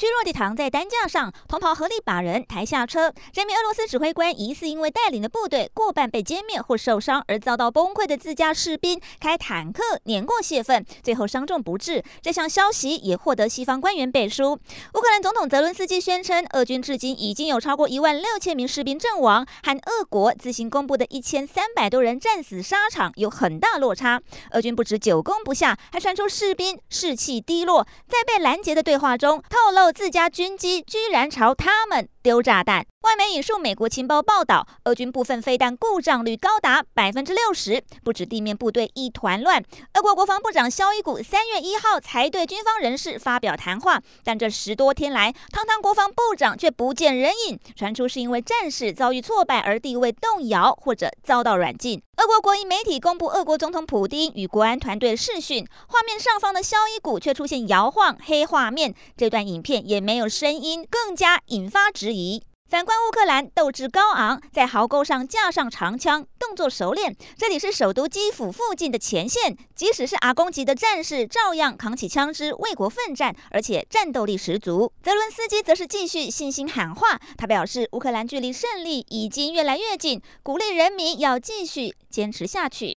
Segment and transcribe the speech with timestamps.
[0.00, 3.12] 虚弱地躺在担架上，同袍合力把人抬下车。
[3.34, 12.02] 这名俄罗斯指挥官疑似因为带领的部队过半被歼灭或受伤而遭到崩溃的自家士兵开坦克碾过泄愤，最后伤重不治。
[12.22, 14.52] 这项消息也获得西方官员背书。
[14.54, 24.18] 乌克兰总统泽伦斯基宣称，俄军至今已经有超过一万六千名士兵阵亡，和俄国自行公布的一千三百多人战死沙场有很大落差。
[24.52, 29.89] 俄军不止久攻不下，还传出士兵士气低落，在被拦截的对话中透露。
[29.92, 32.86] 自家军机居然朝他们丢炸弹。
[33.00, 39.64] 外媒引述美国情报报道，俄军部分飞弹故障率高达百分之六十，不止地面部队一团乱。
[39.94, 52.02] 俄国国防部长肖伊古三月一号才对军方人士发表谈话，但这十多天来，堂堂国防部长却不见人影，传出是因为战事遭遇挫败而地位动摇，或者遭到软禁。
[52.18, 62.42] 俄国国营媒体公布俄国总统普丁与国安团队视讯，画面上方的肖伊古却出现摇晃黑画面，这段影片也没有声音，更加引发质疑。
[62.68, 67.16] 反观乌克兰，斗志高昂，在壕沟上架上长枪，动作熟练。
[67.36, 74.92] 这里是首都基辅附近的前线，即使是阿公级的战士，照样扛起枪支为国奋战，而且战斗力十足。
[75.02, 82.88] 泽伦斯基则是继续信心喊话，他表示乌克兰距离胜利已经越来越近，鼓励人民要继续坚持下去。